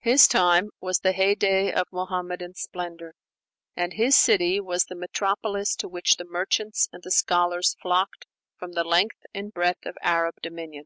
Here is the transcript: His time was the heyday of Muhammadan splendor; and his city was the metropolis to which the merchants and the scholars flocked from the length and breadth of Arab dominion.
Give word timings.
His 0.00 0.28
time 0.28 0.68
was 0.78 0.98
the 0.98 1.12
heyday 1.12 1.72
of 1.72 1.86
Muhammadan 1.90 2.52
splendor; 2.52 3.14
and 3.74 3.94
his 3.94 4.14
city 4.14 4.60
was 4.60 4.84
the 4.84 4.94
metropolis 4.94 5.74
to 5.76 5.88
which 5.88 6.16
the 6.18 6.26
merchants 6.26 6.86
and 6.92 7.02
the 7.02 7.10
scholars 7.10 7.74
flocked 7.80 8.26
from 8.58 8.72
the 8.72 8.84
length 8.84 9.24
and 9.32 9.54
breadth 9.54 9.86
of 9.86 9.96
Arab 10.02 10.34
dominion. 10.42 10.84